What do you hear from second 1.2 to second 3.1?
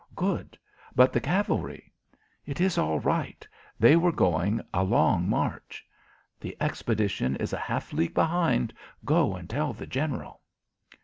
cavalry?" "It is all